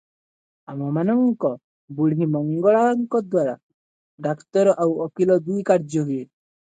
ଆମମାନଙ୍କ 0.71 1.49
ବୁଢ଼ୀମଙ୍ଗଳାଙ୍କ 1.99 3.21
ଦ୍ୱାରା 3.25 3.53
ଡାକ୍ତର 4.29 4.73
ଆଉ 4.87 4.97
ଓକିଲ 5.05 5.37
ଦୁଇ 5.51 5.67
କାର୍ଯ୍ୟ 5.71 6.03
ହୁଏ। 6.09 6.19